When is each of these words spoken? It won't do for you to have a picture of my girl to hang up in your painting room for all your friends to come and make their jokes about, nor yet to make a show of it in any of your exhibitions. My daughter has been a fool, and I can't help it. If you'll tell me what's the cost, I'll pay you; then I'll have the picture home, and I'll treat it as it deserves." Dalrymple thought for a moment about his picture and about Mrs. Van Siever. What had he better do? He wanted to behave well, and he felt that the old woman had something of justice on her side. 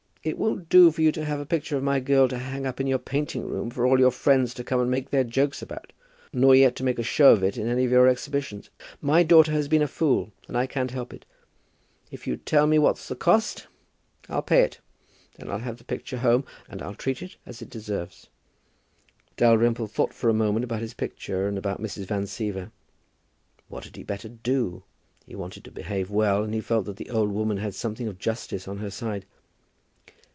It 0.23 0.37
won't 0.37 0.69
do 0.69 0.91
for 0.91 1.01
you 1.01 1.11
to 1.13 1.25
have 1.25 1.39
a 1.39 1.47
picture 1.47 1.77
of 1.77 1.81
my 1.81 1.99
girl 1.99 2.27
to 2.27 2.37
hang 2.37 2.67
up 2.67 2.79
in 2.79 2.85
your 2.85 2.99
painting 2.99 3.43
room 3.49 3.71
for 3.71 3.87
all 3.87 3.99
your 3.99 4.11
friends 4.11 4.53
to 4.53 4.63
come 4.63 4.79
and 4.79 4.91
make 4.91 5.09
their 5.09 5.23
jokes 5.23 5.63
about, 5.63 5.91
nor 6.31 6.53
yet 6.53 6.75
to 6.75 6.83
make 6.83 6.99
a 6.99 7.01
show 7.03 7.31
of 7.31 7.41
it 7.41 7.57
in 7.57 7.65
any 7.65 7.85
of 7.85 7.89
your 7.89 8.07
exhibitions. 8.07 8.69
My 9.01 9.23
daughter 9.23 9.51
has 9.51 9.67
been 9.67 9.81
a 9.81 9.87
fool, 9.87 10.31
and 10.47 10.55
I 10.55 10.67
can't 10.67 10.91
help 10.91 11.11
it. 11.11 11.25
If 12.11 12.27
you'll 12.27 12.37
tell 12.45 12.67
me 12.67 12.77
what's 12.77 13.07
the 13.07 13.15
cost, 13.15 13.65
I'll 14.29 14.43
pay 14.43 14.61
you; 14.65 14.69
then 15.39 15.49
I'll 15.49 15.57
have 15.57 15.77
the 15.79 15.83
picture 15.83 16.17
home, 16.19 16.45
and 16.69 16.83
I'll 16.83 16.93
treat 16.93 17.23
it 17.23 17.37
as 17.47 17.63
it 17.63 17.71
deserves." 17.71 18.29
Dalrymple 19.37 19.87
thought 19.87 20.13
for 20.13 20.29
a 20.29 20.35
moment 20.35 20.63
about 20.63 20.81
his 20.81 20.93
picture 20.93 21.47
and 21.47 21.57
about 21.57 21.81
Mrs. 21.81 22.05
Van 22.05 22.25
Siever. 22.27 22.69
What 23.69 23.85
had 23.85 23.95
he 23.95 24.03
better 24.03 24.29
do? 24.29 24.83
He 25.25 25.33
wanted 25.35 25.63
to 25.63 25.71
behave 25.71 26.11
well, 26.11 26.43
and 26.43 26.53
he 26.53 26.61
felt 26.61 26.85
that 26.85 26.97
the 26.97 27.09
old 27.09 27.31
woman 27.31 27.57
had 27.57 27.73
something 27.73 28.07
of 28.07 28.19
justice 28.19 28.67
on 28.67 28.77
her 28.77 28.91
side. 28.91 29.25